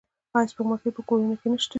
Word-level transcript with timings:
آیا 0.35 0.49
سپوږمکۍ 0.51 0.89
په 0.95 1.01
کورونو 1.09 1.35
کې 1.39 1.47
نشته؟ 1.51 1.69